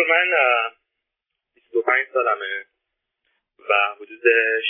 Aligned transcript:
دکتر 0.00 0.12
من 0.12 0.70
25 1.54 2.06
سالمه 2.12 2.64
و 3.68 3.94
حدود 3.94 4.22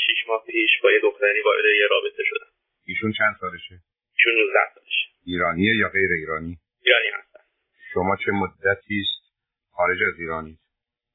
6 0.06 0.28
ماه 0.28 0.44
پیش 0.46 0.70
با 0.82 0.92
یه 0.92 1.00
دختری 1.00 1.42
وارد 1.42 1.64
یه 1.64 1.86
رابطه 1.90 2.22
شدم 2.24 2.50
ایشون 2.86 3.12
چند 3.18 3.36
سالشه؟ 3.40 3.74
ایشون 4.18 4.32
19 4.42 4.58
سالشه 4.74 5.06
ایرانیه 5.26 5.76
یا 5.76 5.88
غیر 5.88 6.10
ایرانی؟ 6.12 6.58
ایرانی 6.82 7.08
هستم 7.08 7.44
شما 7.92 8.16
چه 8.16 8.32
مدتی 8.32 9.00
است 9.00 9.34
خارج 9.72 9.98
از 10.08 10.20
ایرانی؟ 10.20 10.58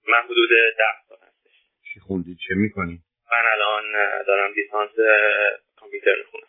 من 0.07 0.21
حدود 0.23 0.49
10 0.77 0.83
سال 1.07 1.17
هستش 1.21 1.53
چی 1.93 1.99
خوندید 1.99 2.37
چه 2.47 2.55
می‌کنی؟ 2.55 3.03
من 3.31 3.51
الان 3.51 3.83
دارم 4.27 4.53
لیسانس 4.53 4.91
کامپیوتر 5.75 6.15
می‌خونم 6.17 6.47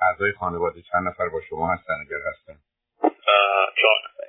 اعضای 0.00 0.32
خانواده 0.32 0.82
چند 0.82 1.08
نفر 1.08 1.28
با 1.28 1.40
شما 1.48 1.74
هستن؟ 1.74 1.94
چهار 3.80 3.98
نفر 4.04 4.28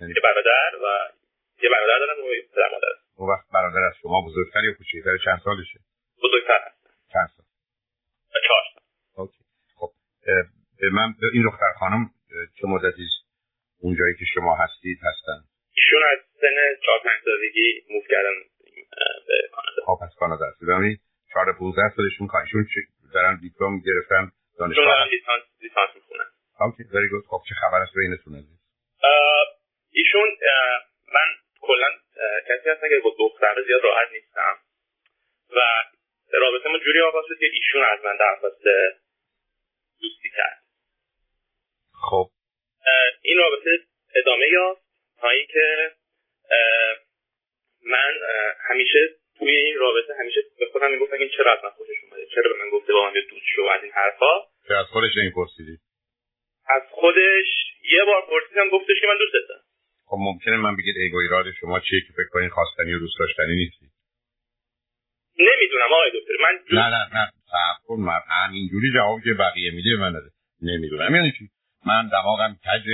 یعنی 0.00 0.12
یه 0.16 0.22
برادر 0.24 0.76
و 0.84 0.86
یه 1.62 1.70
برادر 1.70 1.98
دارم 1.98 2.24
و 2.24 2.34
یه 2.34 2.42
پدر 2.42 2.68
مادر 2.72 2.88
اون 3.16 3.28
وقت 3.30 3.44
برادر 3.52 3.82
از 3.88 3.94
شما 4.02 4.22
بزرگتر 4.36 4.64
یا 4.64 4.72
کوچکتر؟ 4.78 5.16
چند 5.24 5.40
سالشه؟ 5.44 5.80
بزرگتر. 6.22 6.60
چند 7.12 7.28
سال؟ 7.36 7.46
چهار 8.46 8.64
سال. 8.74 8.82
اوکی. 9.16 9.42
خب 9.76 9.90
به 10.80 10.90
من 10.90 11.14
این 11.32 11.42
دختر 11.50 11.72
خانم 11.78 12.10
چه 12.60 12.66
مدتی 12.66 13.06
اونجایی 13.80 14.14
که 14.18 14.24
شما 14.34 14.56
هستید 14.56 14.98
هستن؟ 15.02 15.40
ایشون 15.74 16.02
از 16.12 16.18
سن 16.40 16.56
چهار 16.84 16.98
پنج 17.04 17.18
سالگی 17.24 17.84
موف 17.90 18.04
کردن 18.10 18.34
به 19.26 19.48
کانادا. 19.52 19.82
خب 19.86 19.96
پس 20.04 20.14
کانادا 20.18 20.46
هستید 20.46 20.68
ببینید 20.68 21.00
چهار 21.32 21.52
پونزده 21.58 21.92
سالشون 21.96 22.28
ایشون 22.34 22.66
دارن 23.14 23.38
دیپلم 23.40 23.80
گرفتن 23.86 24.32
دانشگاه. 24.58 24.84
دارن 24.84 25.08
لیسانس 25.08 25.42
لیسانس 25.60 25.90
می‌خونن. 25.94 26.28
اوکی 26.60 26.82
very 26.82 27.08
good. 27.12 27.24
خب 27.30 27.40
چه 27.48 27.54
خبر 27.54 27.80
است؟ 27.80 27.92
بینتون 27.94 28.34
عزیز. 28.34 28.58
ایشون 29.90 30.28
من 31.14 31.28
کلا 31.60 31.90
کسی 32.66 32.70
هستم 32.70 32.88
که 32.88 32.98
با 33.04 33.14
دختر 33.18 33.62
زیاد 33.66 33.84
راحت 33.84 34.08
نیستم. 34.12 34.58
و 35.50 35.60
رابطه 36.32 36.68
ما 36.68 36.78
جوری 36.78 37.00
آغاز 37.00 37.24
شد 37.28 37.38
که 37.38 37.46
ایشون 37.52 37.84
از 37.84 38.04
من 38.04 38.16
درخواست 38.16 38.64
دوستی 40.00 40.30
کرد. 40.36 40.62
خب. 42.10 42.26
این 43.22 43.38
رابطه 43.38 43.78
ادامه 44.14 44.48
یافت 44.48 44.82
تا 45.20 45.30
اینکه 45.30 45.94
من 47.84 48.14
همیشه 48.68 49.08
توی 49.38 49.56
این 49.56 49.78
رابطه 49.78 50.14
همیشه 50.20 50.40
به 50.58 50.66
خودم 50.66 50.90
می‌گفتم 50.90 51.16
این 51.16 51.28
چرا 51.36 51.52
از 51.52 51.64
من 51.64 51.70
خوشش 51.70 51.96
اومده؟ 52.02 52.26
چرا 52.26 52.52
به 52.52 52.58
من 52.64 52.70
گفته 52.70 52.92
با 52.92 53.04
من 53.04 53.12
دوست 53.30 53.46
شو 53.54 53.62
از 53.62 53.82
این 53.82 53.92
حرفا؟ 53.92 54.40
از 54.70 54.86
خودش 54.86 55.10
این 55.16 55.32
پرسیدی؟ 55.34 55.78
از 56.68 56.82
خودش 56.90 57.46
یه 57.82 58.04
بار 58.04 58.26
پرسیدم 58.26 58.68
گفتش 58.68 59.00
که 59.00 59.06
من 59.06 59.18
دوست 59.18 59.48
دارم. 59.48 59.65
خب 60.08 60.16
ممکنه 60.20 60.56
من 60.56 60.76
بگید 60.76 60.96
ای 60.96 61.10
ایراد 61.22 61.44
شما 61.60 61.80
چیه 61.80 62.00
که 62.00 62.12
فکر 62.12 62.28
کنین 62.32 62.48
خواستنی 62.48 62.94
و 62.94 62.98
دوست 62.98 63.18
داشتنی 63.18 63.56
نیستی 63.56 63.86
نمی‌دونم 65.38 65.92
آقای 65.92 66.10
دکتر 66.14 66.34
من 66.42 66.78
نه 66.78 66.88
نه 66.88 67.18
نه 67.18 67.30
صبر 67.46 67.86
کن 67.86 68.00
من 68.00 68.20
اینجوری 68.52 68.92
جواب 68.94 69.20
که 69.24 69.34
بقیه 69.34 69.70
میده 69.70 69.96
من 69.96 70.08
نده 70.08 70.30
نمی‌دونم 70.62 71.14
یعنی 71.14 71.32
چی؟ 71.38 71.50
من 71.86 72.08
دماغم 72.08 72.54
کج 72.54 72.88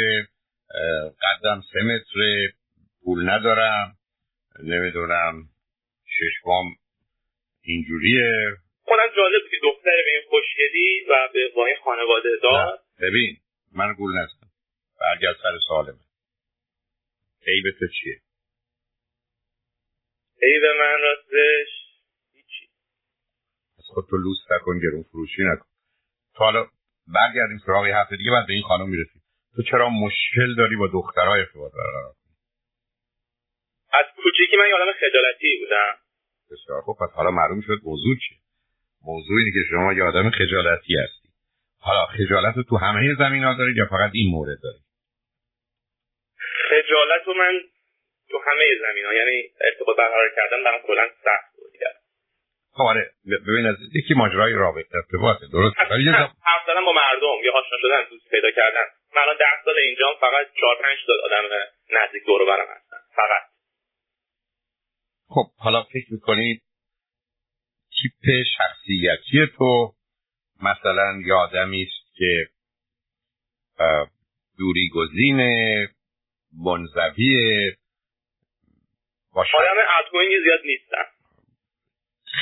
قدم 1.22 1.62
سه 1.72 1.82
متر 1.82 2.52
پول 3.04 3.30
ندارم 3.30 3.96
نمی‌دونم 4.62 5.34
ششوام 6.06 6.66
اینجوریه. 7.62 8.56
خودم 8.82 9.16
جالب 9.16 9.42
که 9.50 9.56
دختر 9.62 9.96
به 10.04 10.10
این 10.10 10.22
خوشگلی 10.28 11.00
و 11.10 11.28
به 11.32 11.52
وای 11.56 11.76
خانواده 11.84 12.28
دار 12.42 12.78
ببین 13.00 13.36
من 13.72 13.94
گول 13.94 14.18
نستم 14.18 14.46
برگرد 15.00 15.36
سر 15.42 15.58
سالمه 15.68 16.11
عیب 17.46 17.64
تو 17.78 17.86
چیه؟ 17.86 18.20
عیب 20.42 20.62
من 20.64 20.98
راستش 21.02 21.72
هیچی. 22.32 22.68
از 23.78 23.84
خود 23.94 24.04
تو 24.10 24.16
لوس 24.16 24.38
نکن 24.50 24.78
گرون 24.78 25.02
فروشی 25.02 25.42
نکن. 25.42 25.66
تو 26.34 26.44
حالا 26.44 26.66
برگردیم 27.14 27.58
سراغ 27.66 27.86
هفته 27.86 28.16
دیگه 28.16 28.30
بعد 28.30 28.46
به 28.46 28.52
این 28.52 28.62
خانم 28.62 28.88
می‌رسی 28.88 29.20
تو 29.56 29.62
چرا 29.62 29.88
مشکل 29.88 30.54
داری 30.54 30.76
با 30.76 30.86
دخترهای 30.92 31.40
ارتباط 31.40 31.72
برقرار 31.72 32.14
از 33.92 34.06
کوچیکی 34.16 34.56
من 34.56 34.68
یادم 34.70 34.92
خجالتی 34.92 35.58
بودم. 35.60 35.94
بسیار 36.50 36.82
خب 36.82 36.96
پس 37.00 37.10
حالا 37.14 37.30
معلوم 37.30 37.60
شد 37.60 37.80
موضوع 37.84 38.16
چیه. 38.28 38.38
موضوع 39.04 39.38
اینه 39.38 39.50
که 39.52 39.68
شما 39.70 39.92
یه 39.92 40.02
آدم 40.02 40.30
خجالتی 40.30 40.94
هستی. 40.94 41.28
حالا 41.78 42.06
خجالت 42.06 42.56
رو 42.56 42.62
تو 42.62 42.76
همه 42.76 43.14
زمین 43.18 43.44
ها 43.44 43.54
دارید 43.54 43.76
یا 43.76 43.86
فقط 43.86 44.10
این 44.14 44.30
مورد 44.30 44.58
دارید؟ 44.62 44.82
خجالت 46.72 47.22
رو 47.26 47.34
من 47.34 47.60
تو 48.30 48.38
همه 48.46 48.64
زمین 48.80 49.04
ها 49.04 49.14
یعنی 49.14 49.42
ارتباط 49.60 49.96
برقرار 49.96 50.30
کردن 50.36 50.64
برام 50.64 50.82
کلا 50.86 51.08
سخت 51.08 51.56
بود. 51.56 51.72
خب 52.74 52.82
آره 52.82 53.10
ببین 53.46 53.66
از 53.66 53.76
یکی 53.94 54.14
ماجرای 54.14 54.52
رابطه 54.52 54.96
ارتباطه 54.96 55.46
درست. 55.52 55.76
ولی 55.90 56.08
حرف 56.08 56.62
زدن 56.66 56.84
با 56.84 56.92
مردم 56.92 57.44
یا 57.44 57.52
آشنا 57.52 57.78
شدن 57.80 58.08
دوست 58.10 58.30
پیدا 58.30 58.50
کردن. 58.50 58.84
من 59.14 59.22
الان 59.22 59.36
ده 59.36 59.64
سال 59.64 59.74
اینجا 59.78 60.06
فقط 60.20 60.46
چهار 60.60 60.76
پنج 60.82 60.98
تا 61.06 61.12
آدم 61.24 61.44
نزدیک 61.90 62.22
دور 62.26 62.44
برم 62.46 62.66
هستن 62.76 62.96
فقط. 63.16 63.42
خب 65.28 65.46
حالا 65.58 65.82
فکر 65.82 66.06
می‌کنید 66.10 66.62
تیپ 68.02 68.44
شخصیتی 68.58 69.56
تو 69.58 69.92
مثلا 70.62 71.20
یه 71.26 71.34
آدمی 71.34 71.82
است 71.82 72.16
که 72.16 72.48
دوری 74.58 74.88
گزین 74.94 75.40
منزوی 76.64 77.72
باشه 79.34 79.56
آدم 79.56 79.76
ادگوینگی 79.98 80.40
زیاد 80.44 80.60
نیستن 80.64 81.04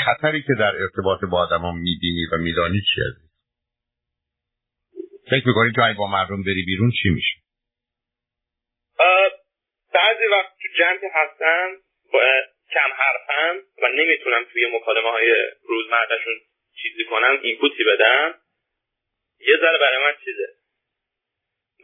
خطری 0.04 0.42
که 0.42 0.54
در 0.58 0.72
ارتباط 0.82 1.20
با 1.30 1.38
آدم 1.38 1.74
می‌بینی 1.74 2.26
و 2.32 2.36
میدانی 2.36 2.80
چی 2.80 3.00
هستی 3.00 3.30
فکر 5.30 5.48
می‌کنی 5.48 5.72
تو 5.72 5.94
با 5.98 6.06
مردم 6.06 6.42
بری 6.42 6.62
بیرون 6.66 6.90
چی 7.02 7.08
میشه؟ 7.08 7.36
بعضی 9.94 10.24
وقت 10.32 10.52
تو 10.62 10.68
جمع 10.78 11.10
هستم 11.14 11.68
کم 12.72 12.90
حرفم 12.96 13.60
و 13.82 13.88
نمی‌تونم 13.88 14.44
توی 14.52 14.76
مکالمه 14.76 15.10
های 15.10 15.32
روزمرهشون 15.68 16.34
چیزی 16.82 17.04
کنم 17.10 17.38
اینپوتی 17.42 17.84
بدم. 17.84 18.34
یه 19.40 19.56
ذره 19.60 19.78
برای 19.78 20.04
من 20.04 20.12
چیزه. 20.24 20.59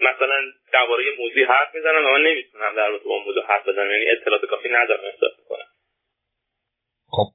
مثلا 0.00 0.42
درباره 0.72 1.04
موضوعی 1.18 1.44
حرف 1.44 1.74
می‌زنم 1.74 2.06
و 2.06 2.10
من 2.10 2.22
نمی‌تونم 2.22 2.76
در 2.76 2.90
مورد 2.90 3.02
اون 3.04 3.24
موضوع 3.24 3.46
حرف 3.46 3.68
بزنم 3.68 3.90
یعنی 3.90 4.04
اطلاعات 4.10 4.44
کافی 4.44 4.68
ندارم 4.68 5.04
احساس 5.04 5.32
کنم 5.48 5.66
خب 7.06 7.26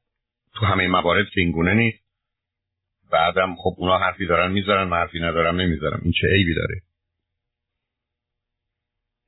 تو 0.59 0.65
همه 0.65 0.87
موارد 0.87 1.25
که 1.33 1.41
اینگونه 1.41 1.73
نیست. 1.73 2.03
بعدم 3.11 3.55
خب 3.55 3.73
اونا 3.77 3.97
حرفی 3.97 4.25
دارن 4.25 4.51
می‌ذارن 4.51 4.83
من 4.83 4.97
حرفی 4.97 5.19
ندارم 5.19 5.61
نمی‌ذارم 5.61 6.01
این 6.03 6.13
چه 6.21 6.27
عیبی 6.27 6.55
داره؟ 6.55 6.75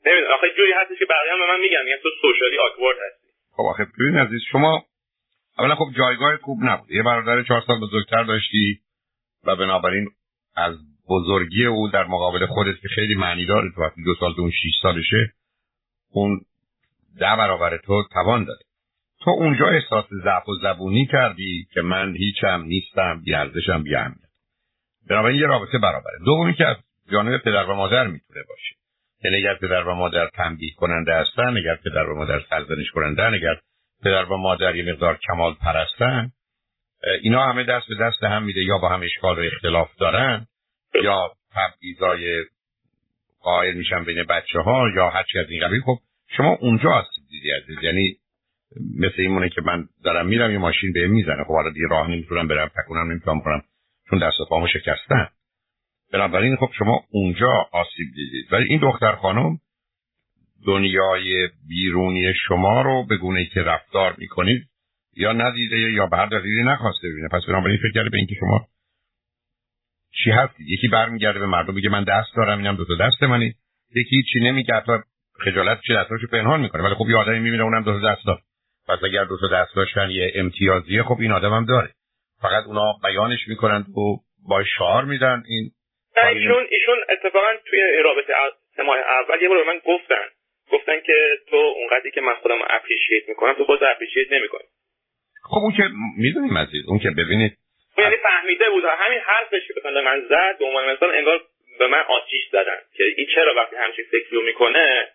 نمی‌دونم. 0.06 0.34
آخه 0.34 0.48
جوری 0.58 0.72
هستش 0.72 1.00
که 1.00 1.06
بقیه 1.06 1.32
هم 1.32 1.40
به 1.40 1.48
من 1.48 1.60
میگن 1.60 1.88
یعنی 1.88 2.02
تو 2.04 2.10
سوشالی 2.22 2.58
آکورد 2.58 2.98
هستی. 2.98 3.28
خب 3.52 3.64
آخه 3.64 3.86
ببین 4.00 4.18
عزیز 4.18 4.42
شما 4.52 4.86
اولا 5.58 5.76
خب 5.76 5.86
جایگاه 5.98 6.38
خوب 6.38 6.60
نبود. 6.64 6.92
یه 6.92 7.04
برادر 7.04 7.44
چهار 7.44 7.64
سال 7.68 7.80
بزرگتر 7.80 8.24
داشتی 8.24 8.80
و 9.44 9.56
بنابراین 9.56 10.10
از 10.56 10.76
بزرگی 11.10 11.66
او 11.66 11.90
در 11.90 12.04
مقابل 12.04 12.46
خودت 12.46 12.80
که 12.82 12.88
خیلی 12.88 13.16
معنی 13.16 13.46
داره 13.46 13.72
تو 13.76 13.82
وقتی 13.82 14.04
دو 14.04 14.16
سال 14.20 14.34
دو 14.34 14.52
شیش 14.52 14.74
سالشه 14.82 15.34
اون 16.12 16.42
ده 17.20 17.36
برابر 17.36 17.78
تو 17.78 18.04
توان 18.12 18.44
داره. 18.44 18.60
تو 19.22 19.30
اونجا 19.32 19.68
احساس 19.68 20.06
ضعف 20.24 20.50
و 20.50 20.56
زبونی 20.62 21.08
کردی 21.12 21.68
که 21.74 21.82
من 21.82 22.16
هیچم 22.16 22.62
نیستم 22.62 23.22
بیارزشم 23.26 23.84
بیاهمیت 23.84 24.18
بنابراین 25.10 25.42
یه 25.42 25.48
رابطه 25.48 25.78
برابره. 25.78 26.20
دومی 26.26 26.54
که 26.54 26.68
از 26.68 26.78
جانب 27.12 27.38
پدر 27.38 27.64
و 27.64 27.76
مادر 27.76 28.08
می‌تونه 28.08 28.40
باشه. 28.50 28.76
یعنی 29.24 29.38
اگر 29.38 29.56
پدر 29.56 29.88
و 29.88 29.96
مادر 29.96 30.28
تنبیه 30.28 30.74
کننده 30.78 31.16
هستن 31.16 31.58
اگر 31.58 31.76
پدر 31.76 32.10
و 32.10 32.16
مادر 32.16 32.40
سرزنش 32.50 32.92
کننده 32.92 33.24
اگر 33.24 33.56
پدر 34.04 34.26
و 34.26 34.38
مادر 34.38 34.76
یه 34.76 34.94
مقدار 34.94 35.20
کمال 35.28 35.54
پرستن 35.54 36.32
اینا 37.22 37.46
همه 37.46 37.64
دست 37.64 37.88
به 37.88 37.96
دست 37.96 38.24
هم 38.24 38.44
میده 38.44 38.64
یا 38.64 38.78
با 38.78 38.90
هم 38.90 39.02
اشکال 39.02 39.40
و 39.40 39.42
اختلاف 39.42 39.96
دارن 39.96 40.48
یا 41.04 41.32
تبعیضای 41.54 42.46
قائل 43.42 43.74
میشن 43.74 44.04
بین 44.04 44.24
بچه 44.24 44.60
ها 44.60 44.90
یا 44.96 45.10
هرچی 45.10 45.40
از 45.40 45.50
این 45.50 45.68
قبیل 45.68 45.82
خب 45.82 46.00
شما 46.38 46.58
اونجا 46.62 46.92
هستید 46.92 47.24
دیدی 47.30 47.52
عزیز. 47.52 47.78
یعنی 47.84 48.18
مثل 49.00 49.16
این 49.18 49.32
مونه 49.32 49.50
که 49.50 49.62
من 49.62 49.88
دارم 50.04 50.28
میرم 50.28 50.52
یه 50.52 50.58
ماشین 50.58 50.94
به 50.94 51.08
می‌زنه. 51.08 51.44
خب 51.44 51.54
حالا 51.54 51.70
دیگه 51.70 51.88
راه 51.90 52.10
نمی‌تونم 52.10 52.48
برم 52.48 52.72
تکونم 52.84 53.12
نمی‌تونم 53.12 53.42
کنم 53.42 53.62
چون 54.10 54.20
دست 54.20 54.40
و 54.40 54.46
پامو 54.50 54.68
شکستن. 54.68 55.28
بنابراین 56.14 56.56
خب 56.56 56.70
شما 56.78 57.04
اونجا 57.12 57.68
آسیب 57.72 58.08
دیدید. 58.16 58.54
ولی 58.54 58.66
این 58.70 58.80
دختر 58.80 59.16
خانم 59.16 59.60
دنیای 60.66 61.50
بیرونی 61.68 62.34
شما 62.48 62.82
رو 62.82 63.06
به 63.06 63.18
گونه 63.18 63.40
ای 63.40 63.46
که 63.46 63.62
رفتار 63.62 64.16
می‌کنید 64.18 64.64
یا 65.16 65.34
ندیده 65.34 65.78
یا 65.78 66.08
به 66.08 66.18
هر 66.18 66.26
دلیلی 66.26 66.64
نخواسته 66.64 67.10
ببینه. 67.10 67.28
پس 67.28 67.42
بنابراین 67.48 67.78
فکر 67.78 67.92
کرده 67.94 68.10
به 68.10 68.18
اینکه 68.18 68.36
شما 68.36 68.68
چی 70.24 70.32
هستید 70.32 70.68
یکی 70.68 70.88
برمیگرده 70.88 71.40
به 71.40 71.46
مردم 71.46 71.74
میگه 71.74 71.90
من 71.90 72.04
دست 72.04 72.36
دارم 72.38 72.58
اینم 72.58 72.76
دو 72.76 72.86
تا 72.86 73.08
دست 73.08 73.24
منی. 73.24 73.54
یکی 73.96 74.24
چی 74.34 74.40
نمیگه 74.40 74.74
حتی 74.74 74.92
خجالت 75.46 75.80
چه 75.88 75.94
دستاشو 75.94 76.28
پنهان 76.28 76.62
می‌کنه. 76.62 76.84
ولی 76.84 76.96
خب 76.96 77.10
یه 77.10 77.18
آدمی 77.18 77.40
می‌بینه 77.40 77.64
اونم 77.64 77.84
دو 77.84 78.00
دست 78.00 78.26
داد 78.26 78.40
پس 78.88 79.04
اگر 79.04 79.24
دو 79.24 79.38
تا 79.42 79.48
دست 79.48 79.76
داشتن 79.76 80.10
یه 80.10 80.32
امتیازیه 80.36 81.04
خب 81.04 81.18
این 81.20 81.32
آدم 81.32 81.54
هم 81.54 81.66
داره. 81.66 81.90
فقط 82.42 82.64
اونا 82.68 82.94
بیانش 83.04 83.48
می‌کنن 83.48 83.80
و 83.80 84.18
با 84.50 84.64
شعار 84.78 85.06
میدن 85.06 85.44
این 85.48 85.72
ایشون 86.18 86.66
ایشون 86.70 86.98
اتفاقا 87.10 87.48
توی 87.70 87.80
رابطه 88.04 88.34
ماه 88.86 88.98
اول 88.98 89.42
یه 89.42 89.50
بار 89.50 89.58
به 89.58 89.68
من 89.68 89.80
گفتن. 89.86 90.26
گفتن 90.72 91.00
که 91.06 91.14
تو 91.50 91.56
اونقدری 91.56 92.12
که 92.12 92.22
من 92.22 92.34
خودم 92.42 92.56
اپریشیت 92.70 93.30
می‌کنم 93.30 93.54
تو 93.54 93.66
خودت 93.66 93.82
اپریشیت 93.96 94.32
نمی‌کنی. 94.32 94.68
خب 95.44 95.58
اون 95.58 95.72
که 95.72 95.84
می‌دونیم 96.18 96.58
عزیز 96.58 96.84
اون 96.88 97.00
که 97.00 97.10
ببینید 97.10 97.58
یعنی 97.98 98.16
فهمیده 98.16 98.70
بود. 98.70 98.84
همین 98.86 99.20
حرفش 99.20 99.68
که 99.68 99.74
به 99.84 100.02
من 100.02 100.22
زد 100.30 100.60
به 100.60 100.66
عنوان 100.66 100.94
مثال 100.94 101.16
انگار 101.16 101.42
به 101.80 101.88
من 101.88 102.04
آتیش 102.10 102.44
زدن 102.52 102.78
که 102.94 103.04
این 103.18 103.28
چرا 103.36 103.54
وقتی 103.58 103.76
همچین 103.76 104.06
فکری 104.12 104.42
می‌کنه 104.46 105.08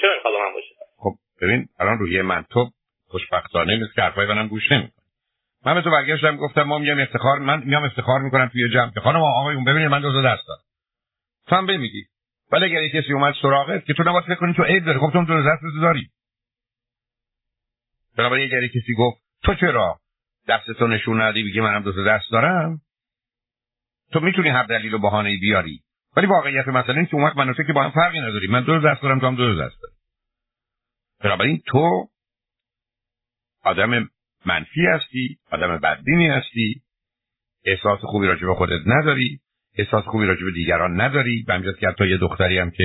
چرا 0.00 0.14
می‌خواد 0.14 0.34
من 0.34 0.52
باشه؟ 0.52 0.74
خب 0.98 1.12
ببین 1.42 1.68
الان 1.80 1.98
روی 1.98 2.22
من 2.22 2.44
تو 2.52 2.70
خوشبختانه 3.08 3.76
نیست 3.76 3.94
که 3.94 4.02
حرفای 4.02 4.26
منم 4.26 4.48
گوش 4.48 4.72
نمی‌کنه. 4.72 5.04
من 5.66 5.74
به 5.74 5.82
تو 5.82 5.90
برگشتم 5.90 6.36
گفتم 6.36 6.62
ما 6.62 6.78
میام 6.78 7.00
افتخار 7.00 7.38
من 7.38 7.62
میام 7.64 7.84
افتخار 7.84 8.20
می‌کنم 8.20 8.50
توی 8.52 8.68
جمع 8.68 8.90
که 8.94 9.00
خانم 9.00 9.22
آقایون 9.22 9.64
ببینید 9.64 9.88
من 9.88 10.00
دو 10.00 10.22
دست 10.22 10.46
دارم. 10.48 10.64
تو 11.48 11.56
هم 11.56 11.66
بمیگی. 11.66 12.04
ولی 12.52 12.64
اگر 12.64 13.00
کسی 13.00 13.12
اومد 13.12 13.34
سراغت 13.42 13.84
که 13.84 13.94
تو 13.94 14.02
نباید 14.02 14.24
فکر 14.24 14.34
کنی 14.34 14.54
تو 14.54 14.62
عیب 14.62 14.84
داری 14.84 14.98
خب 14.98 15.10
تو 15.12 15.24
دو 15.24 15.42
دست 15.42 15.62
داری. 15.82 16.08
بنابراین 18.18 18.46
اگر 18.46 18.66
کسی 18.66 18.94
گفت 18.98 19.22
تو 19.44 19.54
چرا 19.54 19.96
دستتو 20.48 20.86
نشون 20.86 21.22
ندی 21.22 21.42
بگی 21.42 21.60
منم 21.60 21.82
دو 21.82 22.04
دست 22.04 22.30
دارم. 22.32 22.80
تو 24.12 24.20
می‌تونی 24.20 24.48
هر 24.48 24.62
دلیل 24.62 24.94
و 24.94 24.98
بهانه 24.98 25.38
بیاری. 25.40 25.80
ولی 26.16 26.26
واقعیت 26.26 26.68
مثلا 26.68 26.94
این 26.94 27.06
که 27.06 27.14
اومد 27.14 27.36
من 27.36 27.54
که 27.54 27.72
با 27.72 27.82
هم 27.82 27.90
فرقی 27.90 28.20
نداری. 28.20 28.46
من 28.46 28.64
دو 28.64 28.78
دست 28.78 29.02
دارم 29.02 29.20
تو 29.20 29.26
هم 29.26 29.34
دو 29.36 29.54
دست 29.54 29.82
داری. 29.82 29.94
بنابراین 31.20 31.62
تو 31.66 32.08
آدم 33.62 34.08
منفی 34.46 34.86
هستی 34.86 35.38
آدم 35.50 35.78
بدبینی 35.78 36.28
هستی. 36.28 36.82
احساس 37.64 38.00
خوبی 38.00 38.26
راجع 38.26 38.46
به 38.46 38.54
خودت 38.54 38.80
نداری. 38.86 39.40
احساس 39.78 40.04
خوبی 40.04 40.26
راجع 40.26 40.44
به 40.44 40.52
دیگران 40.52 41.00
نداری. 41.00 41.44
به 41.46 41.74
که 41.80 41.88
حتی 41.88 42.08
یه 42.08 42.16
دختری 42.16 42.58
هم 42.58 42.70
که 42.70 42.84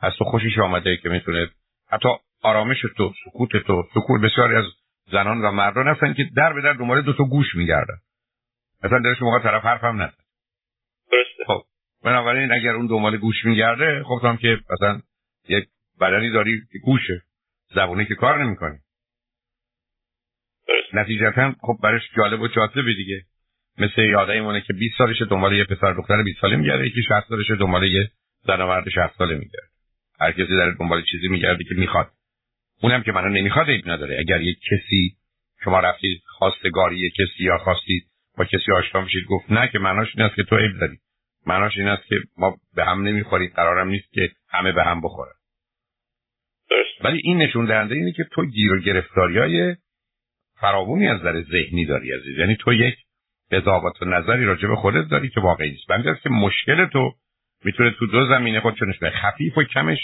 از 0.00 0.12
تو 0.18 0.24
خوشش 0.24 0.58
آمده 0.58 0.96
که 0.96 1.08
می‌تونه 1.08 1.50
حتی 1.90 2.08
آرامش 2.42 2.80
تو 2.96 3.12
سکوت 3.24 3.56
تو 3.56 3.84
سکوت 3.94 4.20
بسیاری 4.20 4.54
از 4.54 4.64
زنان 5.12 5.40
و 5.40 5.50
مردان 5.50 5.88
هستن 5.88 6.14
که 6.14 6.24
در 6.36 6.52
به 6.52 6.62
در 6.62 6.72
دنبال 6.72 7.02
دو 7.02 7.12
تا 7.12 7.24
گوش 7.24 7.54
میگردن. 7.54 7.98
مثلا 8.84 8.98
درش 8.98 9.22
موقع 9.22 9.38
طرف 9.42 9.64
حرفم 9.64 10.02
نزد 10.02 10.18
درسته. 11.12 11.44
خب 11.46 11.62
بنابراین 12.04 12.52
اگر 12.52 12.70
اون 12.70 12.86
دنبال 12.86 13.16
گوش 13.16 13.44
میگرده 13.44 14.02
خب 14.04 14.20
هم 14.26 14.36
که 14.36 14.60
مثلا 14.70 15.00
یک 15.48 15.68
بدنی 16.00 16.30
داری 16.30 16.60
که 16.72 16.78
گوشه. 16.78 17.22
زبونه 17.74 18.04
که 18.04 18.14
کار 18.14 18.44
نمی‌کنه 18.44 18.80
نتیجتا 20.92 21.54
خب 21.60 21.78
برش 21.82 22.02
جالب 22.16 22.40
و 22.40 22.48
جاذبه 22.48 22.94
دیگه. 22.94 23.22
مثل 23.78 24.02
یاده 24.02 24.40
مونه 24.40 24.60
که 24.60 24.72
20 24.72 24.98
سالشه 24.98 25.24
دنبال 25.24 25.52
یه 25.52 25.64
پسر 25.64 25.92
دختر 25.92 26.22
20 26.22 26.40
ساله 26.40 26.56
میگرده 26.56 26.86
یکی 26.86 27.02
60 27.02 27.28
سالشه 27.28 27.56
دنبال 27.56 27.84
یه 27.84 28.10
زن 28.46 28.62
مرد 28.62 28.88
60 28.88 29.18
ساله 29.18 29.34
میگرده. 29.34 29.68
هر 30.20 30.32
کسی 30.32 30.56
در 30.58 30.70
دنبال 30.70 31.02
چیزی 31.02 31.28
میگرده 31.28 31.64
که 31.64 31.74
می‌خواد. 31.74 32.10
اونم 32.82 33.02
که 33.02 33.12
منو 33.12 33.28
نمی‌خواد 33.28 33.70
عیب 33.70 33.90
نداره. 33.90 34.18
اگر 34.18 34.40
یک 34.40 34.58
کسی 34.70 35.16
شما 35.64 35.80
رفتید 35.80 36.22
خواستگاری 36.26 37.10
کسی 37.10 37.44
یا 37.44 37.58
خواستید 37.58 38.04
با 38.36 38.44
کسی 38.44 38.72
آشنا 38.72 39.00
میشید 39.00 39.24
گفت 39.24 39.52
نه 39.52 39.68
که 39.68 39.78
معناش 39.78 40.08
این 40.16 40.26
است 40.26 40.36
که 40.36 40.42
تو 40.42 40.56
عیب 40.56 40.78
داری. 40.80 40.98
معناش 41.46 41.78
این 41.78 41.88
است 41.88 42.06
که 42.06 42.16
ما 42.36 42.56
به 42.74 42.84
هم 42.84 43.02
نمی‌خوریم. 43.02 43.52
قرارم 43.56 43.88
نیست 43.88 44.12
که 44.12 44.30
همه 44.48 44.72
به 44.72 44.84
هم 44.84 45.00
بخورن. 45.00 45.32
ولی 47.04 47.20
این 47.24 47.38
نشون 47.38 47.64
دهنده 47.64 47.94
اینه 47.94 48.12
که 48.12 48.24
تو 48.32 48.46
گیر 48.46 48.72
و 48.72 48.80
گرفتاریای 48.80 49.76
فراوونی 50.60 51.08
از 51.08 51.20
نظر 51.20 51.42
ذهنی 51.42 51.86
داری 51.86 52.12
عزیز. 52.12 52.38
یعنی 52.38 52.56
تو 52.56 52.72
یک 52.72 52.94
قضاوت 53.50 54.02
و 54.02 54.04
نظری 54.04 54.44
راجع 54.44 54.68
به 54.68 54.76
خودت 54.76 55.08
داری 55.08 55.28
که 55.28 55.40
واقعی 55.40 55.70
نیست. 55.70 55.86
بنده 55.88 56.18
که 56.22 56.30
مشکل 56.30 56.86
تو 56.86 57.14
می‌تونه 57.64 57.90
تو 57.90 58.06
دو 58.06 58.28
زمینه 58.28 58.60
خودشو 58.60 58.82
نشون 58.82 58.98
بده 58.98 59.10
خفیف 59.10 59.58
و 59.58 59.64
کمش 59.64 59.98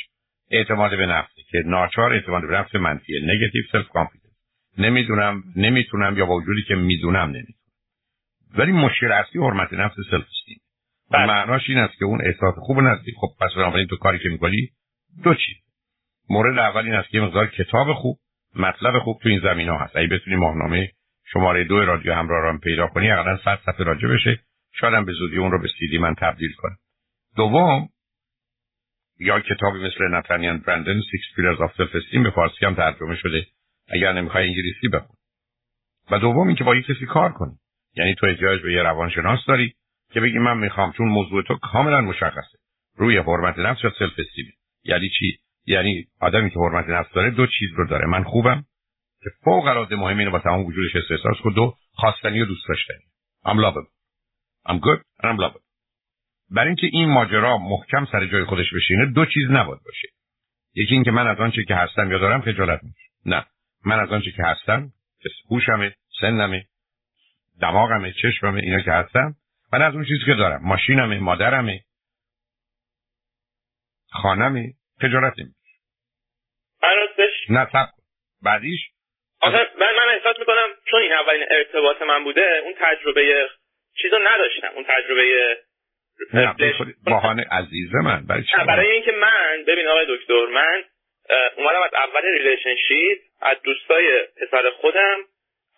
اعتماد 0.50 0.91
به 0.96 1.06
نفسه 1.06 1.43
که 1.50 1.62
ناچار 1.67 2.12
اعتماد 2.12 2.43
به 2.43 2.55
نفس 2.55 2.75
منفیه 2.75 3.20
negative 3.23 3.62
self 3.73 3.88
confidence. 3.88 4.32
نمی‌دونم 4.79 5.43
نمی‌تونم 5.56 6.19
یا 6.19 6.26
با 6.26 6.35
وجودی 6.35 6.62
که 6.62 6.75
می‌دونم 6.75 7.29
نمی‌تونم. 7.29 7.58
ولی 8.58 8.73
مشکل 8.73 9.12
اصلی 9.12 9.41
حرمت 9.41 9.73
نفس 9.73 9.96
self-esteem 10.11 10.61
بله. 11.11 11.26
معناش 11.26 11.69
این 11.69 11.79
است 11.79 11.99
که 11.99 12.05
اون 12.05 12.20
احساس 12.25 12.55
خوب 12.55 12.81
نزدیک 12.81 13.14
خب 13.20 13.29
پس 13.41 13.50
بنابراین 13.56 13.87
تو 13.87 13.96
کاری 13.96 14.19
که 14.19 14.29
می‌کنی 14.29 14.69
دو 15.25 15.35
چیز. 15.35 15.56
مورد 16.31 16.58
اول 16.58 16.85
این 16.85 16.94
است 16.94 17.08
که 17.08 17.20
مقدار 17.20 17.46
کتاب 17.46 17.93
خوب 17.93 18.19
مطلب 18.56 18.99
خوب 18.99 19.20
تو 19.23 19.29
این 19.29 19.41
زمینه‌ها 19.41 19.79
هست. 19.79 19.96
اگه 19.96 20.08
بتونی 20.08 20.37
ماهنامه 20.37 20.91
شماره 21.32 21.64
دو 21.64 21.85
رادیو 21.85 22.14
همراه 22.14 22.41
را 22.41 22.58
پیدا 22.58 22.87
کنی 22.87 23.11
اقلا 23.11 23.37
صد 23.44 23.58
صفحه 23.67 23.85
راجع 23.85 24.08
بشه. 24.08 24.41
شاید 24.73 25.06
به 25.06 25.12
زودی 25.12 25.37
اون 25.37 25.50
رو 25.50 25.62
به 25.62 25.69
سی‌دی 25.79 25.99
من 25.99 26.14
تبدیل 26.14 26.52
کنم. 26.52 26.76
دوم 27.37 27.88
یا 29.19 29.40
کتابی 29.40 29.78
مثل 29.78 30.08
Nathaniel 30.11 30.58
Branden 30.58 31.00
Six 31.11 31.37
Pillars 31.37 31.61
of 31.61 31.76
Self-Esteem 31.76 32.23
به 32.22 32.31
فارسی 32.31 32.66
هم 32.66 32.75
ترجمه 32.75 33.16
شده. 33.16 33.46
اگر 33.88 34.12
نمی‌خوای 34.12 34.49
انگلیسی 34.49 34.88
بخون. 34.88 35.16
و 36.11 36.19
دوم 36.19 36.46
اینکه 36.46 36.64
با 36.64 36.76
یک 36.76 36.87
کسی 36.87 37.06
کار 37.06 37.32
کنی. 37.32 37.52
یعنی 37.96 38.14
تو 38.14 38.26
احتیاج 38.26 38.62
به 38.62 38.72
یه 38.72 38.82
روانشناس 38.82 39.46
داری 39.46 39.75
که 40.12 40.20
بگی 40.20 40.38
من 40.38 40.58
می‌خوام 40.58 40.93
چون 40.93 41.08
موضوع 41.08 41.43
تو 41.43 41.55
کاملا 41.55 42.00
مشخصه. 42.00 42.58
روی 42.96 43.19
حرمت 43.19 43.58
نفس 43.58 43.84
یا 43.84 43.93
سلف 43.99 44.12
استیم 44.19 44.52
یعنی 44.84 45.08
چی؟ 45.19 45.38
یعنی 45.67 46.05
آدمی 46.20 46.50
که 46.50 46.58
حرمت 46.58 46.88
نفس 46.88 47.12
داره 47.12 47.31
دو 47.31 47.46
چیز 47.46 47.70
رو 47.76 47.87
داره. 47.87 48.06
من 48.06 48.22
خوبم 48.22 48.64
که 49.22 49.31
فوق 49.44 49.67
العاده 49.67 49.96
مهم 49.96 50.19
اینه 50.19 50.31
با 50.31 50.38
تمام 50.38 50.64
وجودش 50.64 50.96
احساس 50.96 51.37
کنه 51.43 51.55
دو 51.55 51.75
خواستنی 51.93 52.43
و 52.43 52.46
دوست 52.46 52.69
داشتنی. 52.69 53.05
I'm 53.46 53.58
lovable. 53.58 53.90
I'm 54.67 54.78
good 54.81 55.00
and 55.20 55.32
I'm 55.32 55.63
برای 56.50 56.67
اینکه 56.67 56.87
این 56.93 57.08
ماجرا 57.08 57.58
محکم 57.58 58.05
سر 58.12 58.26
جای 58.26 58.44
خودش 58.44 58.75
بشینه 58.75 59.12
دو 59.14 59.26
چیز 59.26 59.50
نباید 59.50 59.81
باشه. 59.85 60.08
یکی 60.75 60.94
اینکه 60.94 61.11
من 61.11 61.26
از 61.26 61.41
آنچه 61.41 61.64
که 61.64 61.75
هستم 61.75 62.11
یا 62.11 62.19
دارم 62.19 62.41
خجالت 62.41 62.81
میشه 62.82 63.11
نه. 63.26 63.46
من 63.87 64.00
از 64.00 64.12
آنچه 64.12 64.31
که 64.31 64.43
هستم 64.43 64.93
هوشمه 65.50 65.94
سنمه 66.20 66.64
دماغمه 67.61 68.12
چشممه 68.12 68.61
اینا 68.61 68.81
که 68.81 68.93
هستم. 68.93 69.35
من 69.73 69.82
از 69.82 69.94
اون 69.94 70.05
چیزی 70.05 70.25
که 70.26 70.35
دارم 70.35 70.61
ماشینمه 70.62 71.19
مادرمه 71.19 71.81
خانمه 74.11 74.73
خجالت 75.00 75.32
نمیشه 75.38 75.64
نه 77.49 77.69
سب 77.73 77.88
بعدیش؟ 78.43 78.81
آخه 79.41 79.58
من, 79.79 79.93
من 79.96 80.08
احساس 80.15 80.39
می‌کنم 80.39 80.69
چون 80.91 81.03
این 81.03 81.13
اولین 81.13 81.44
ارتباط 81.51 82.03
من 82.03 82.24
بوده 82.24 82.60
اون 82.65 82.74
تجربه 82.81 83.48
چیزو 84.03 84.19
نداشتم. 84.19 84.69
اون 84.74 84.84
تجربه 84.89 85.56
بهانه 87.05 87.44
عزیز 87.51 87.94
من 87.94 88.27
برای 88.27 88.44
برای 88.67 88.91
اینکه 88.91 89.13
من 89.13 89.65
ببین 89.67 89.89
آقای 89.89 90.06
دکتر 90.09 90.47
من 90.55 90.83
اومدم 91.56 91.83
از 91.85 91.91
اول 91.94 92.23
relationship 92.22 93.19
از 93.43 93.56
دوستای 93.65 94.27
پسر 94.41 94.71
خودم 94.81 95.17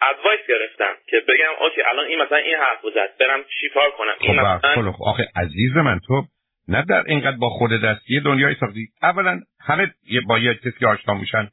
advice 0.02 0.40
گرفتم 0.48 0.94
که 1.06 1.20
بگم 1.20 1.64
okay 1.64 1.82
الان 1.82 2.06
این 2.06 2.22
مثلا 2.22 2.38
این 2.38 2.56
حرف 2.56 2.80
زد 2.94 3.18
برم 3.20 3.44
چیکار 3.60 3.90
کنم؟ 3.90 4.14
خب 4.18 4.30
این 4.30 4.40
مثلا 4.40 4.92
خب 4.92 5.02
آخه 5.02 5.28
عزیز 5.36 5.76
من 5.76 6.00
تو 6.06 6.22
نه 6.68 6.84
در 6.88 7.02
اینقدر 7.06 7.36
با 7.36 7.48
خود 7.48 7.70
دستی 7.84 8.20
دنیای 8.20 8.54
ساختی. 8.60 8.88
اولا 9.02 9.40
همه 9.60 9.94
با 10.28 10.38
یه 10.38 10.54
کسی 10.54 10.86
آشنا 10.86 11.14
میشن 11.14 11.48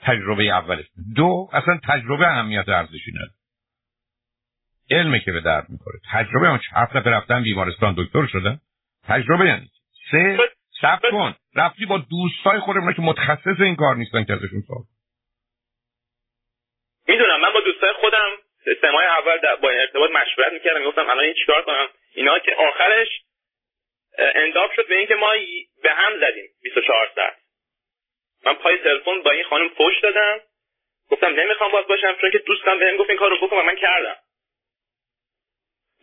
تجربه 0.00 0.42
اولش. 0.42 0.84
دو 1.16 1.48
اصلا 1.52 1.78
تجربه 1.88 2.26
اهمیت 2.26 2.68
ارزشی 2.68 3.10
نداره. 3.10 3.37
علمه 4.90 5.20
که 5.20 5.32
به 5.32 5.40
درد 5.40 5.66
می‌خوره. 5.68 5.98
تجربه 6.12 6.48
اون 6.48 6.60
هفت 6.72 6.96
نفر 6.96 7.10
رفتن 7.10 7.42
بیمارستان 7.42 7.94
دکتر 7.98 8.26
شدن. 8.26 8.60
تجربه 9.08 9.44
یعنی 9.44 9.70
سه 10.10 10.38
سب 10.82 11.00
کن. 11.10 11.34
رفتی 11.56 11.86
با 11.86 11.98
دوستای 11.98 12.60
خودمون 12.60 12.94
که 12.94 13.02
متخصص 13.02 13.60
این 13.60 13.76
کار 13.76 13.96
نیستن 13.96 14.24
که 14.24 14.32
ازشون 14.32 14.60
سوال 14.66 14.82
می‌دونم. 17.08 17.40
من 17.40 17.52
با 17.52 17.60
دوستای 17.60 17.92
خودم 17.92 18.30
سمای 18.80 19.06
اول 19.06 19.56
با 19.62 19.70
این 19.70 19.80
ارتباط 19.80 20.10
مشورت 20.10 20.52
می‌کردم. 20.52 20.80
می‌گفتم 20.80 21.10
الان 21.10 21.24
این 21.24 21.34
چیکار 21.34 21.62
کنم؟ 21.62 21.88
اینا 22.14 22.38
که 22.38 22.54
آخرش 22.54 23.08
انداب 24.18 24.70
شد 24.76 24.88
به 24.88 24.94
اینکه 24.94 25.14
ما 25.14 25.32
به 25.82 25.90
هم 25.90 26.12
زدیم. 26.20 26.48
24 26.62 27.10
ساعت. 27.14 27.36
من 28.46 28.54
پای 28.54 28.78
تلفن 28.78 29.22
با 29.24 29.30
این 29.30 29.44
خانم 29.44 29.68
پشت 29.68 30.02
دادم. 30.02 30.38
گفتم 31.10 31.26
نمی‌خوام 31.26 31.72
باز 31.72 31.86
باشم 31.86 32.16
چون 32.20 32.30
که 32.30 32.38
دوستم 32.38 32.78
بهم 32.78 32.96
گفت 32.96 33.10
این 33.10 33.18
کارو 33.18 33.46
بکن 33.46 33.56
و 33.56 33.62
من 33.62 33.76
کردم. 33.76 34.16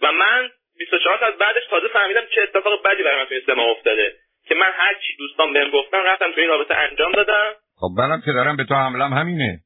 و 0.05 0.11
من 0.11 0.49
24 0.77 1.19
ساعت 1.19 1.37
بعدش 1.37 1.63
تازه 1.69 1.87
فهمیدم 1.87 2.25
چه 2.35 2.41
اتفاق 2.41 2.83
بدی 2.83 3.03
برای 3.03 3.17
من 3.17 3.25
تو 3.25 3.51
این 3.51 3.59
افتاده. 3.59 4.15
که 4.47 4.55
من 4.55 4.71
هر 4.73 4.93
چی 4.93 5.17
دوستان 5.17 5.53
بهم 5.53 5.69
گفتن 5.69 5.97
رفتم 5.97 6.31
تو 6.31 6.41
این 6.41 6.49
رابطه 6.49 6.75
انجام 6.75 7.11
دادم. 7.11 7.53
خب 7.79 7.89
منم 7.97 8.21
که 8.25 8.31
دارم 8.31 8.57
به 8.57 8.63
تو 8.63 8.75
حملم 8.75 9.13
همینه. 9.13 9.59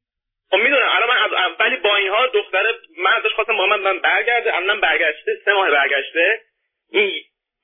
خب 0.52 0.58
می‌دونم. 0.58 0.90
الان 0.96 1.10
من 1.10 1.24
از 1.24 1.34
اولی 1.34 1.76
با 1.76 1.96
این 1.96 2.10
حال 2.10 2.30
دختره 2.34 2.70
من 2.98 3.12
ازش 3.14 3.34
خواستم 3.36 3.58
با 3.58 3.66
من 3.66 4.00
برگرده. 4.00 4.56
الان 4.56 4.80
برگشته 4.80 5.32
سه 5.46 5.54
ماه 5.54 5.72
برگشته. 5.72 6.42
این 6.92 7.12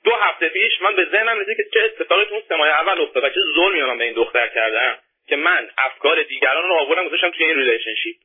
دو 0.06 0.12
هفته 0.12 0.50
پیش 0.50 0.82
من 0.82 0.96
به 0.96 1.06
ذهنم 1.12 1.40
رسید 1.40 1.58
که 1.58 1.64
چه 1.74 1.80
اتفاقی 1.84 2.26
تو 2.26 2.56
اون 2.56 2.68
اول 2.68 3.02
افتاد 3.02 3.24
و 3.24 3.30
چه 3.30 3.40
ظلمی 3.56 3.82
من 3.82 3.98
به 3.98 4.04
این 4.04 4.14
دختر 4.14 4.48
کردم 4.48 4.98
که 5.28 5.36
من 5.36 5.70
افکار 5.78 6.24
دیگران 6.24 6.64
رو 6.64 6.76
آوردم 6.76 7.08
گذاشتم 7.08 7.32
توی 7.32 7.46
این 7.46 7.56
relationship 7.56 8.16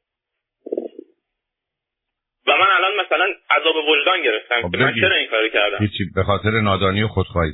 و 2.46 2.56
من 2.56 2.70
الان 2.70 2.92
مثلا 3.06 3.26
عذاب 3.50 3.76
وجدان 3.76 4.22
گرفتم 4.22 4.62
خب 4.62 4.70
که 4.70 4.78
من 4.78 4.94
چرا 5.00 5.16
این 5.16 5.28
کارو 5.30 5.48
کردم؟ 5.48 5.78
هیچی 5.78 6.04
به 6.14 6.22
خاطر 6.22 6.50
نادانی 6.50 7.02
و 7.02 7.08
خودخواهی. 7.08 7.52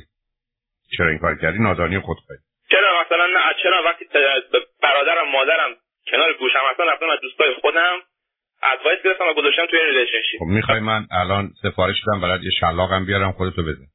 چرا 0.97 1.09
این 1.09 1.19
کار 1.19 1.37
کردی؟ 1.41 1.59
نادانی 1.59 1.95
و 1.95 2.01
خودخواهی. 2.01 2.41
چرا 2.71 3.03
مثلا 3.05 3.25
نه 3.25 3.55
چرا 3.63 3.83
وقتی 3.85 4.05
برادرم 4.83 5.31
مادرم 5.31 5.75
کنار 6.11 6.33
گوشم 6.33 6.59
هستن 6.71 6.83
رفتم 6.83 7.09
از 7.09 7.19
دوستای 7.21 7.53
خودم 7.61 7.97
advice 8.63 8.99
گرفتم 9.03 9.23
و 9.29 9.33
گذاشتم 9.33 9.65
توی 9.65 9.79
relationship 9.79 10.39
خب 10.39 10.45
می‌خوای 10.45 10.79
من 10.79 11.07
الان 11.11 11.51
سفارش 11.61 11.95
بدم 12.01 12.21
برات 12.21 12.41
یه 12.43 12.51
شلاقم 12.59 13.05
بیارم 13.05 13.31
خودتو 13.31 13.63
بزن 13.63 13.87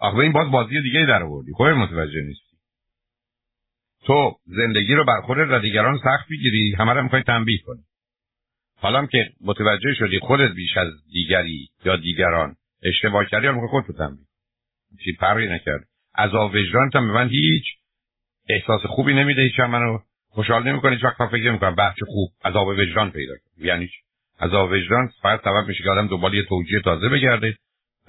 آخه 0.00 0.18
این 0.18 0.32
باز 0.32 0.50
بازی 0.50 0.82
دیگه 0.82 1.06
در 1.06 1.22
آوردی. 1.22 1.52
خودت 1.52 1.74
متوجه 1.74 2.20
نیستی. 2.20 2.56
تو 4.06 4.32
زندگی 4.44 4.94
رو 4.94 5.04
بر 5.04 5.20
خودت 5.20 5.46
و 5.50 5.58
دیگران 5.58 5.98
سخت 5.98 6.28
بگیری 6.30 6.74
همه 6.78 6.92
رو 6.92 7.02
می‌خوای 7.02 7.22
تنبیه 7.22 7.58
کنی. 7.66 7.82
حالا 8.82 9.06
که 9.06 9.30
متوجه 9.40 9.94
شدی 9.94 10.18
خودت 10.18 10.50
بیش 10.54 10.76
از 10.76 10.88
دیگری 11.12 11.68
یا 11.84 11.96
دیگران 11.96 12.56
اشتباه 12.82 13.24
کردی 13.24 13.46
یا 13.46 13.66
خودت 13.66 13.96
تنبیه. 13.98 14.26
چی 15.04 15.12
فرقی 15.12 15.48
نکرد؟ 15.48 15.84
از 16.14 16.34
وجدانت 16.34 16.96
هم 16.96 17.06
به 17.06 17.12
من 17.12 17.28
هیچ 17.28 17.64
احساس 18.48 18.80
خوبی 18.86 19.14
نمیده 19.14 19.42
هیچ 19.42 19.60
منو. 19.60 19.98
خوشحال 20.28 20.68
نمی‌کنه 20.68 20.92
هیچ 20.92 21.04
وقت 21.04 21.30
فکر 21.30 21.50
نمی‌کنم. 21.50 21.74
بچه 21.74 22.04
خوب 22.06 22.30
عذاب 22.44 22.68
وجدان 22.68 23.10
پیدا 23.10 23.32
کنه 23.34 23.66
یعنی 23.66 23.90
عذاب 24.40 24.70
وجدان 24.70 25.10
فقط 25.22 25.40
سبب 25.44 25.68
میشه 25.68 25.82
که 25.82 25.90
آدم 25.90 26.08
دنبال 26.08 26.34
یه 26.34 26.42
توجیه 26.42 26.80
تازه 26.80 27.08
بگرده 27.08 27.56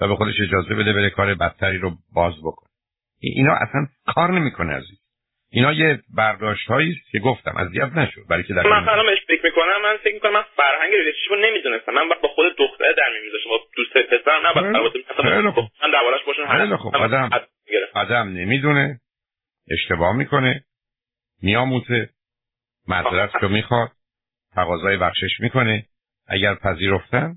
و 0.00 0.08
به 0.08 0.16
خودش 0.16 0.34
اجازه 0.40 0.74
بده 0.74 0.92
بره 0.92 1.10
کار 1.10 1.34
بدتری 1.34 1.78
رو 1.78 1.96
باز 2.12 2.34
بکنه. 2.42 2.68
اینا 3.20 3.52
اصلا 3.54 3.86
کار 4.06 4.40
نمی‌کنه 4.40 4.72
عزیز. 4.72 5.03
اینا 5.54 5.72
یه 5.72 5.98
برداشت 6.16 6.70
است 6.70 7.10
که 7.12 7.18
گفتم 7.18 7.56
اذیت 7.56 7.92
نشو 7.96 8.20
برای 8.30 8.42
که 8.42 8.54
در 8.54 8.62
من 8.62 8.88
الان 8.88 9.16
فکر 9.28 9.44
می‌کنم 9.44 9.82
من 9.82 9.96
فکر 9.96 10.14
می‌کنم 10.14 10.32
من 10.32 10.44
فرهنگ 10.56 10.92
ریلیشنشیپ 10.94 11.32
رو 11.32 11.36
نمی‌دونستم. 11.36 11.92
من 11.92 12.08
با 12.22 12.28
خود 12.28 12.56
دختره 12.58 12.94
در 12.98 13.12
میمیزاشم 13.14 13.48
با 13.48 13.60
دوست 13.76 13.92
پسر 13.92 14.40
نه 14.40 14.52
با 14.52 14.60
من 15.82 15.90
دربارش 15.92 16.24
باشون 16.26 16.58
خیلی 16.58 16.76
خوب. 16.76 16.96
آدم 16.96 17.30
آدم 17.94 18.28
نمی‌دونه 18.28 19.00
اشتباه 19.70 20.16
می‌کنه 20.16 20.64
میاموزه 21.42 22.08
معذرت 22.88 23.34
رو 23.34 23.48
می‌خواد 23.48 23.88
تقاضای 24.54 24.96
بخشش 24.96 25.40
می‌کنه. 25.40 25.86
اگر 26.28 26.54
پذیرفتن 26.54 27.34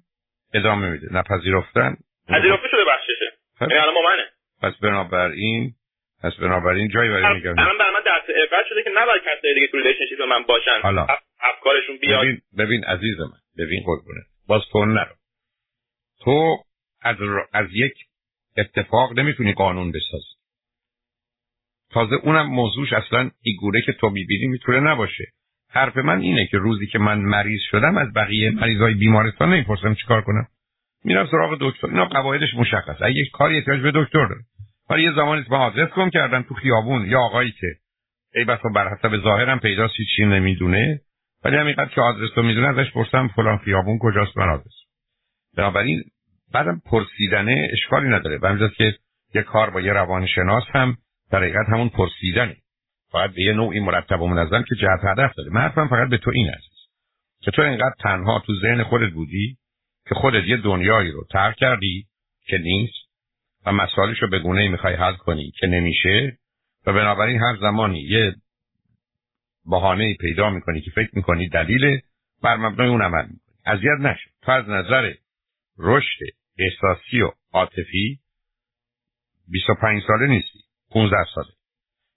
ادامه 0.54 0.90
میده. 0.90 1.14
نه 1.14 1.24
پذیرفتن 1.24 1.98
پذیرفته 2.30 2.68
شده 2.68 2.86
بخششه. 2.88 3.32
خب. 3.60 3.72
یعنی 3.72 3.74
الان 3.74 3.94
با 3.94 4.02
منه. 4.02 4.24
پس 4.62 4.80
بنابراین 4.80 5.74
پس 6.24 6.36
بنابراین 6.36 6.88
جایی 6.88 7.10
برای 7.10 7.36
میگم 7.36 7.60
الان 7.60 7.78
برای 7.78 7.94
من 7.94 8.04
درس 8.06 8.30
عبرت 8.30 8.66
شده 8.70 8.84
که 8.84 8.90
نباید 8.96 9.22
کسایی 9.22 9.54
دیگه 9.54 9.68
تو 9.68 9.78
relationship 9.78 10.22
من 10.22 10.44
باشن. 10.44 10.80
حالا. 10.84 11.08
افکارشون 11.42 11.98
بیاد. 11.98 12.22
ببین 12.22 12.42
ببین 12.58 12.84
عزیز 12.84 13.20
من. 13.20 13.66
ببین 13.66 13.84
قربونه 13.86 14.22
باز 14.48 14.62
تو 14.72 14.86
نرو. 14.86 15.16
تو 16.24 16.58
از, 17.02 17.16
از 17.54 17.68
یک 17.72 17.94
اتفاق 18.58 19.20
نمی‌تونی 19.20 19.54
قانون 19.54 19.92
بسازی. 19.92 20.38
تازه 21.92 22.16
اونم 22.16 22.48
موضوعش 22.48 22.94
اصلا 22.94 23.32
اینجوره 23.42 23.82
که 23.82 23.94
تو 23.94 24.10
می‌بینی 24.10 24.48
می‌تونه 24.48 24.80
نباشه. 24.80 25.24
حرف 25.70 25.98
من 25.98 26.20
اینه 26.20 26.48
که 26.48 26.58
روزی 26.58 26.88
که 26.88 27.00
من 27.00 27.20
مریض 27.20 27.62
شدم 27.72 27.98
از 27.98 28.14
بقیه 28.14 28.52
مریضای 28.52 28.94
بیمارستان 28.94 29.54
نمی‌پرسم 29.54 29.94
چیکار 29.94 30.22
کنم. 30.22 30.48
میرم 31.04 31.28
سراغ 31.32 31.58
دکتر. 31.62 31.88
اینا 31.88 32.06
قواعدش 32.06 32.54
مشخص 32.56 33.02
اگه 33.02 33.16
یک 33.16 33.32
کاری 33.32 33.58
احتیاج 33.58 33.80
به 33.80 33.92
دکتر 33.96 34.28
داره. 34.28 34.42
ولی 34.90 35.04
یه 35.04 35.12
زمانی 35.12 35.42
با 35.42 35.58
آدرس 35.58 35.90
گم 35.90 36.10
کردن 36.10 36.44
تو 36.44 36.54
خیابون 36.54 37.06
یا 37.06 37.20
آقایی 37.20 37.52
که 37.52 37.68
ای 38.36 38.44
بسا 38.44 38.70
بر 38.76 38.90
حسب 38.94 39.18
ظاهرم 39.24 39.60
پیدا 39.60 39.88
چی 40.16 40.26
نمی‌دونه. 40.26 41.02
ولی 41.44 41.58
همینقدر 41.58 41.90
که 41.90 42.02
آدرس 42.02 42.30
رو 42.36 42.44
می‌دونه 42.44 42.68
ازش 42.68 42.92
پرسم 42.92 43.28
فلان 43.28 43.58
خیابون 43.58 44.00
کجاست 44.02 44.38
من 44.38 44.50
آدرس. 44.50 44.76
بنابراین 45.58 46.04
بعدم 46.54 46.82
پرسیدنه 46.86 47.70
اشکالی 47.72 48.08
نداره. 48.08 48.38
به 48.38 48.70
که 48.78 48.94
یه 49.36 49.42
کار 49.42 49.70
با 49.70 49.82
یه 49.82 49.94
روانشناس 49.94 50.64
هم 50.72 50.98
در 51.32 51.40
حقیقت 51.40 51.70
همون 51.70 51.90
پرسیدنه. 51.90 52.58
باید 53.12 53.34
به 53.34 53.42
یه 53.42 53.54
نوعی 53.54 53.80
مرتب 53.80 54.22
و 54.22 54.28
منظم 54.28 54.64
که 54.64 54.76
جهت 54.76 55.00
هدف 55.04 55.36
داره. 55.36 55.50
من 55.50 55.70
فقط 55.70 56.10
به 56.10 56.18
تو 56.18 56.32
این 56.34 56.50
است. 56.50 56.78
که 57.42 57.52
تو 57.52 57.62
اینقدر 57.62 57.96
تنها 58.00 58.44
تو 58.46 58.54
ذهن 58.62 58.84
خودت 58.84 59.14
بودی 59.14 59.58
که 60.10 60.16
خودت 60.16 60.44
یه 60.44 60.58
دنیایی 60.58 61.12
رو 61.12 61.26
ترک 61.32 61.56
کردی 61.56 62.08
که 62.48 62.58
نیست. 62.58 63.07
و 63.68 63.72
مسائلش 63.72 64.22
رو 64.22 64.30
به 64.30 64.40
گونه 64.40 64.70
می‌خوای 64.70 64.94
حل 64.94 65.16
کنی 65.16 65.52
که 65.60 65.68
نمیشه 65.68 66.38
و 66.86 66.94
بنابراین 66.94 67.42
هر 67.42 67.58
زمانی 67.62 68.00
یه 68.00 68.36
بهانه 69.66 70.14
پیدا 70.14 70.50
می‌کنی 70.50 70.82
که 70.82 70.92
فکر 70.92 71.10
می‌کنی 71.14 71.50
دلیل 71.50 72.02
بر 72.44 72.56
مبنای 72.56 72.90
اون 72.90 73.02
عمل 73.02 73.24
می‌کنی. 73.24 73.56
اذیت 73.66 74.00
نشو. 74.00 74.30
تو 74.42 74.52
از 74.52 74.70
نظر 74.70 75.14
رشد 75.80 76.20
احساسی 76.58 77.22
و 77.22 77.32
عاطفی 77.54 78.20
25 79.52 80.04
ساله 80.08 80.28
نیستی 80.28 80.60
15 80.92 81.16
ساله. 81.36 81.52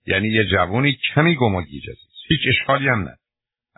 یعنی 0.07 0.29
یه 0.29 0.45
جوونی 0.45 0.99
کمی 1.15 1.35
گم 1.35 1.55
و 1.55 1.63
گیج 1.63 1.85
هیچ 2.29 2.41
اشکالی 2.49 2.89
هم 2.89 3.03
نه. 3.03 3.17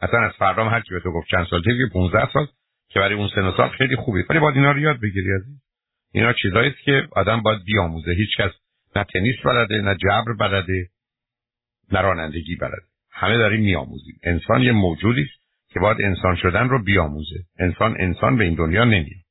اصلا 0.02 0.20
از 0.20 0.32
فردام 0.38 0.68
هر 0.68 0.80
کی 0.80 0.94
به 0.94 1.00
تو 1.00 1.12
گفت 1.12 1.28
چند 1.30 1.46
سال 1.46 1.62
دیگه 1.62 1.86
15 1.92 2.32
سال 2.32 2.46
که 2.88 3.00
برای 3.00 3.14
اون 3.14 3.28
سن 3.34 3.52
سال 3.56 3.68
خیلی 3.68 3.96
خوبی 3.96 4.22
ولی 4.30 4.38
باید 4.38 4.56
اینا 4.56 4.72
رو 4.72 4.78
یاد 4.78 5.00
بگیری 5.00 5.34
عزیز. 5.34 5.61
اینا 6.12 6.32
چیزایی 6.32 6.74
که 6.84 7.08
آدم 7.12 7.42
باید 7.42 7.64
بیاموزه. 7.64 8.12
هیچ 8.12 8.36
کس 8.38 8.50
نه 8.96 9.04
تنیس 9.04 9.36
بلده 9.44 9.80
نه 9.80 9.94
جبر 9.94 10.32
بلده 10.40 10.88
نه 11.92 12.00
رانندگی 12.00 12.56
بلده. 12.56 12.82
همه 13.10 13.38
داریم 13.38 13.60
میآموزیم. 13.60 14.20
انسان 14.22 14.62
یه 14.62 14.72
موجودی 14.72 15.22
است 15.22 15.42
که 15.68 15.80
باید 15.80 15.96
انسان 16.00 16.36
شدن 16.36 16.68
رو 16.68 16.84
بیاموزه. 16.84 17.38
انسان 17.58 17.96
انسان 17.98 18.36
به 18.36 18.44
این 18.44 18.54
دنیا 18.54 18.84
نمیاد 18.84 19.22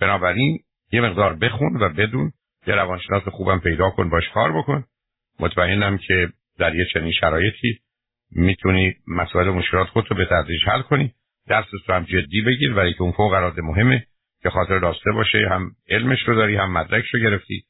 بنابراین 0.00 0.58
یه 0.92 1.00
مقدار 1.00 1.34
بخون 1.36 1.76
و 1.76 1.88
بدون. 1.88 2.32
یه 2.66 2.74
روانشناس 2.74 3.22
خوبم 3.22 3.58
پیدا 3.58 3.90
کن 3.90 4.10
باش 4.10 4.28
کار 4.34 4.52
بکن. 4.52 4.84
مطمئنم 5.40 5.98
که 5.98 6.28
در 6.58 6.74
یه 6.74 6.86
چنین 6.94 7.12
شرایطی 7.12 7.78
می‌تونی 8.30 8.94
مسائل 9.06 9.50
مشکلات 9.50 9.88
خودتو 9.88 10.14
به 10.14 10.24
تدریج 10.24 10.60
حل 10.66 10.82
کنی. 10.82 11.14
دست 11.50 11.68
رو 11.86 11.94
هم 11.94 12.04
جدی 12.04 12.42
بگیر 12.42 12.74
ولی 12.74 12.92
که 12.92 13.02
اون 13.02 13.12
فوق 13.12 13.34
مهمه. 13.58 14.06
که 14.42 14.50
خاطر 14.50 14.78
داشته 14.78 15.12
باشه 15.12 15.48
هم 15.50 15.70
علمش 15.88 16.28
رو 16.28 16.34
داری 16.34 16.56
هم 16.56 16.72
مدرکش 16.72 17.14
رو 17.14 17.20
گرفتی 17.20 17.64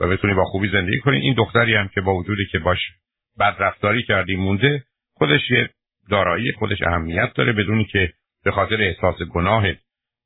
و 0.00 0.08
بتونی 0.08 0.34
با 0.34 0.44
خوبی 0.44 0.68
زندگی 0.68 0.98
کنی. 0.98 1.16
این 1.16 1.34
دختری 1.34 1.74
هم 1.74 1.88
که 1.88 2.00
با 2.00 2.14
وجودی 2.14 2.46
که 2.52 2.58
باش 2.58 2.78
بد 3.40 3.56
رفتاری 3.58 4.02
کردی 4.02 4.36
مونده 4.36 4.84
خودش 5.14 5.50
یه 5.50 5.70
دارایی 6.10 6.52
خودش 6.52 6.82
اهمیت 6.82 7.34
داره 7.34 7.52
بدونی 7.52 7.84
که 7.84 8.12
به 8.44 8.50
خاطر 8.50 8.82
احساس 8.82 9.22
گناه 9.22 9.64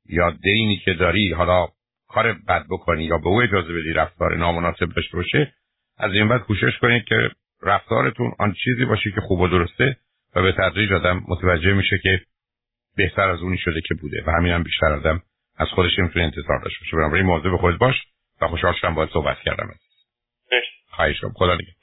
یا 0.09 0.29
دینی 0.43 0.77
که 0.85 0.93
داری 0.93 1.33
حالا 1.33 1.67
کار 2.07 2.33
بد 2.33 2.65
بکنی 2.69 3.03
یا 3.03 3.17
به 3.17 3.27
او 3.27 3.41
اجازه 3.41 3.73
بدی 3.73 3.93
رفتار 3.93 4.37
نامناسب 4.37 4.93
داشته 4.95 5.17
باشه 5.17 5.53
از 5.97 6.13
این 6.13 6.27
بعد 6.27 6.41
کوشش 6.41 6.77
کنید 6.81 7.03
که 7.03 7.29
رفتارتون 7.61 8.31
آن 8.39 8.53
چیزی 8.63 8.85
باشه 8.85 9.11
که 9.11 9.21
خوب 9.21 9.39
و 9.39 9.47
درسته 9.47 9.97
و 10.35 10.41
به 10.41 10.51
تدریج 10.51 10.93
آدم 10.93 11.23
متوجه 11.27 11.73
میشه 11.73 11.97
که 12.03 12.21
بهتر 12.95 13.29
از 13.29 13.41
اونی 13.41 13.57
شده 13.57 13.81
که 13.81 13.95
بوده 13.95 14.23
و 14.27 14.31
همین 14.31 14.51
هم 14.51 14.63
بیشتر 14.63 14.93
آدم 14.93 15.21
از 15.57 15.67
خودش 15.67 15.99
می‌تونه 15.99 16.25
انتظار 16.25 16.59
داشته 16.63 16.79
باشه. 16.79 16.97
بنابراین 16.97 17.25
موضوع 17.25 17.51
به 17.51 17.57
خود 17.57 17.77
باش 17.77 17.95
و 18.41 18.47
خوشحال 18.47 18.73
شدم 18.73 18.95
باید 18.95 19.09
صحبت 19.09 19.37
کردم. 19.45 19.69
خواهش 20.89 21.21
خدا 21.35 21.53
نگهدار. 21.53 21.82